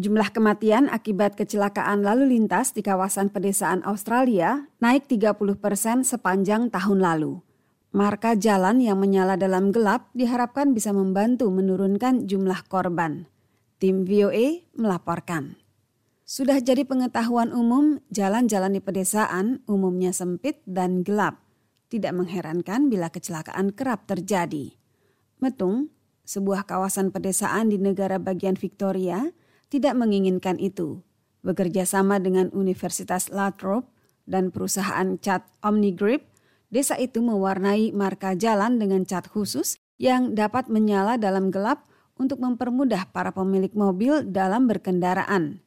Jumlah 0.00 0.32
kematian 0.32 0.88
akibat 0.88 1.36
kecelakaan 1.36 2.00
lalu 2.00 2.32
lintas 2.32 2.72
di 2.72 2.80
kawasan 2.80 3.28
pedesaan 3.28 3.84
Australia 3.84 4.64
naik 4.80 5.04
30 5.04 5.36
persen 5.60 6.08
sepanjang 6.08 6.72
tahun 6.72 7.04
lalu. 7.04 7.44
Marka 7.92 8.32
jalan 8.32 8.80
yang 8.80 8.96
menyala 8.96 9.36
dalam 9.36 9.68
gelap 9.68 10.08
diharapkan 10.16 10.72
bisa 10.72 10.96
membantu 10.96 11.52
menurunkan 11.52 12.24
jumlah 12.24 12.64
korban. 12.72 13.28
Tim 13.76 14.08
VOA 14.08 14.64
melaporkan. 14.72 15.60
Sudah 16.24 16.64
jadi 16.64 16.88
pengetahuan 16.88 17.52
umum, 17.52 18.00
jalan-jalan 18.08 18.72
di 18.72 18.80
pedesaan 18.80 19.60
umumnya 19.68 20.16
sempit 20.16 20.64
dan 20.64 21.04
gelap. 21.04 21.44
Tidak 21.92 22.16
mengherankan 22.16 22.88
bila 22.88 23.12
kecelakaan 23.12 23.76
kerap 23.76 24.08
terjadi. 24.08 24.80
Metung, 25.44 25.92
sebuah 26.24 26.64
kawasan 26.64 27.12
pedesaan 27.12 27.68
di 27.68 27.76
negara 27.76 28.16
bagian 28.16 28.56
Victoria, 28.56 29.28
tidak 29.70 29.94
menginginkan 29.96 30.58
itu. 30.58 31.00
Bekerja 31.40 31.88
sama 31.88 32.20
dengan 32.20 32.52
Universitas 32.52 33.32
Latrobe 33.32 33.88
dan 34.28 34.52
perusahaan 34.52 35.16
cat 35.16 35.46
Omnigrip, 35.64 36.26
desa 36.68 36.98
itu 37.00 37.24
mewarnai 37.24 37.94
marka 37.96 38.36
jalan 38.36 38.76
dengan 38.76 39.08
cat 39.08 39.24
khusus 39.30 39.80
yang 39.96 40.36
dapat 40.36 40.68
menyala 40.68 41.16
dalam 41.16 41.48
gelap 41.48 41.88
untuk 42.20 42.42
mempermudah 42.44 43.08
para 43.08 43.32
pemilik 43.32 43.72
mobil 43.72 44.20
dalam 44.28 44.68
berkendaraan. 44.68 45.64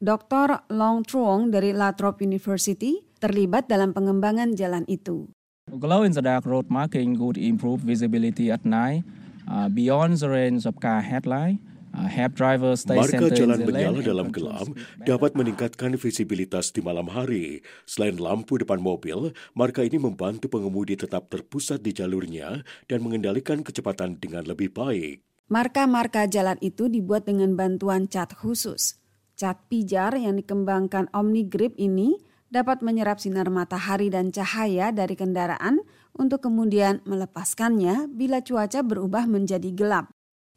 Dr. 0.00 0.64
Long 0.72 1.04
Truong 1.04 1.52
dari 1.52 1.76
Latrobe 1.76 2.24
University 2.24 3.04
terlibat 3.20 3.68
dalam 3.68 3.92
pengembangan 3.92 4.56
jalan 4.56 4.84
itu. 4.88 5.28
Glow 5.68 6.04
in 6.04 6.12
the 6.12 6.20
dark 6.20 6.44
road 6.44 6.68
marking 6.68 7.16
could 7.16 7.40
improve 7.40 7.80
visibility 7.80 8.52
at 8.52 8.60
night 8.68 9.00
uh, 9.48 9.68
beyond 9.72 10.20
the 10.20 10.28
range 10.28 10.68
of 10.68 10.76
car 10.76 11.00
headlight. 11.00 11.56
Uh, 12.04 13.00
Marka 13.00 13.32
jalan 13.32 13.64
menyala 13.64 14.04
dalam 14.04 14.28
gelap 14.28 14.68
dapat 15.08 15.32
meningkatkan 15.32 15.96
visibilitas 15.96 16.68
di 16.68 16.84
malam 16.84 17.08
hari. 17.08 17.64
Selain 17.88 18.20
lampu 18.20 18.60
depan 18.60 18.76
mobil, 18.76 19.32
marka 19.56 19.80
ini 19.80 19.96
membantu 19.96 20.52
pengemudi 20.52 21.00
tetap 21.00 21.32
terpusat 21.32 21.80
di 21.80 21.96
jalurnya 21.96 22.60
dan 22.84 23.00
mengendalikan 23.00 23.64
kecepatan 23.64 24.20
dengan 24.20 24.44
lebih 24.44 24.68
baik. 24.76 25.24
Marka-marka 25.48 26.28
jalan 26.28 26.60
itu 26.60 26.92
dibuat 26.92 27.24
dengan 27.24 27.56
bantuan 27.56 28.04
cat 28.04 28.36
khusus. 28.36 29.00
Cat 29.34 29.64
pijar 29.72 30.12
yang 30.20 30.36
dikembangkan 30.36 31.08
Omnigrip 31.16 31.72
ini 31.80 32.20
dapat 32.52 32.84
menyerap 32.86 33.18
sinar 33.18 33.48
matahari 33.50 34.12
dan 34.12 34.30
cahaya 34.30 34.94
dari 34.94 35.16
kendaraan 35.18 35.82
untuk 36.14 36.46
kemudian 36.46 37.02
melepaskannya 37.02 38.06
bila 38.12 38.44
cuaca 38.44 38.86
berubah 38.86 39.26
menjadi 39.26 39.74
gelap. 39.74 40.14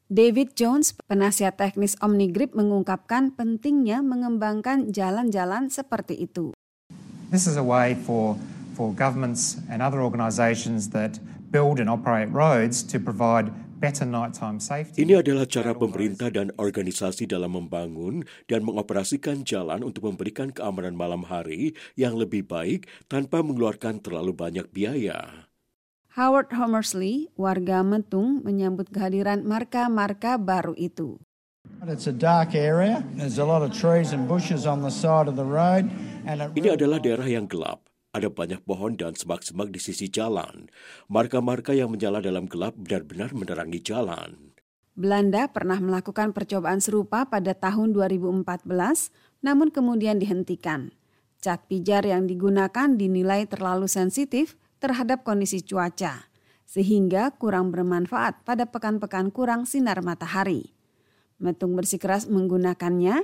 David 0.08 0.56
Jones, 0.56 0.96
penasihat 1.12 1.60
teknis 1.60 2.00
Omnigrip 2.00 2.56
mengungkapkan 2.56 3.36
pentingnya 3.36 4.00
mengembangkan 4.00 4.88
jalan-jalan 4.96 5.68
seperti 5.68 6.16
itu. 6.24 6.56
This 7.28 7.44
is 7.44 7.60
a 7.60 7.66
way 7.68 7.92
for 7.92 8.40
for 8.80 8.96
governments 8.96 9.60
and 9.68 9.84
other 9.84 10.00
organisations 10.00 10.96
that 10.96 11.20
build 11.52 11.84
and 11.84 11.92
operate 11.92 12.32
roads 12.32 12.88
to 12.88 13.04
provide 13.04 13.52
ini 14.98 15.14
adalah 15.14 15.46
cara 15.46 15.78
pemerintah 15.78 16.34
dan 16.34 16.50
organisasi 16.58 17.30
dalam 17.30 17.54
membangun 17.54 18.26
dan 18.50 18.66
mengoperasikan 18.66 19.46
jalan 19.46 19.86
untuk 19.86 20.10
memberikan 20.10 20.50
keamanan 20.50 20.98
malam 20.98 21.22
hari 21.30 21.78
yang 21.94 22.18
lebih 22.18 22.50
baik 22.50 22.90
tanpa 23.06 23.46
mengeluarkan 23.46 24.02
terlalu 24.02 24.34
banyak 24.34 24.66
biaya. 24.74 25.47
Howard 26.18 26.50
Homersley, 26.50 27.30
warga 27.38 27.86
Metung, 27.86 28.42
menyambut 28.42 28.90
kehadiran 28.90 29.46
marka-marka 29.46 30.42
baru 30.42 30.74
itu. 30.74 31.22
Ini 36.58 36.70
adalah 36.74 36.98
daerah 36.98 37.28
yang 37.30 37.46
gelap. 37.46 37.86
Ada 38.18 38.34
banyak 38.34 38.66
pohon 38.66 38.98
dan 38.98 39.14
semak-semak 39.14 39.70
di 39.70 39.78
sisi 39.78 40.10
jalan. 40.10 40.74
Marka-marka 41.06 41.78
yang 41.78 41.94
menyala 41.94 42.18
dalam 42.18 42.50
gelap 42.50 42.74
benar-benar 42.74 43.38
menerangi 43.38 43.78
jalan. 43.78 44.58
Belanda 44.98 45.46
pernah 45.54 45.78
melakukan 45.78 46.34
percobaan 46.34 46.82
serupa 46.82 47.30
pada 47.30 47.54
tahun 47.54 47.94
2014, 47.94 48.66
namun 49.46 49.70
kemudian 49.70 50.18
dihentikan. 50.18 50.98
Cat 51.38 51.70
pijar 51.70 52.10
yang 52.10 52.26
digunakan 52.26 52.98
dinilai 52.98 53.46
terlalu 53.46 53.86
sensitif 53.86 54.58
terhadap 54.78 55.26
kondisi 55.26 55.64
cuaca, 55.64 56.30
sehingga 56.68 57.34
kurang 57.36 57.74
bermanfaat 57.74 58.44
pada 58.44 58.68
pekan-pekan 58.68 59.32
kurang 59.32 59.64
sinar 59.64 60.04
matahari. 60.04 60.76
Metung 61.38 61.78
bersikeras 61.78 62.26
menggunakannya, 62.26 63.24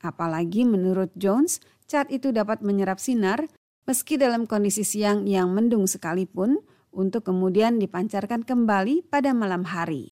apalagi 0.00 0.64
menurut 0.64 1.12
Jones, 1.16 1.60
cat 1.84 2.08
itu 2.08 2.32
dapat 2.32 2.64
menyerap 2.64 2.96
sinar 2.96 3.46
meski 3.84 4.16
dalam 4.16 4.44
kondisi 4.46 4.86
siang 4.86 5.26
yang 5.26 5.52
mendung 5.52 5.84
sekalipun 5.88 6.60
untuk 6.90 7.26
kemudian 7.26 7.78
dipancarkan 7.78 8.42
kembali 8.46 9.06
pada 9.06 9.30
malam 9.34 9.66
hari. 9.66 10.10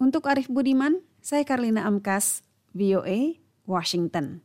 Untuk 0.00 0.24
Arif 0.30 0.48
Budiman, 0.48 1.04
saya 1.20 1.44
Karlina 1.44 1.84
Amkas, 1.84 2.40
VOA, 2.72 3.36
Washington. 3.68 4.40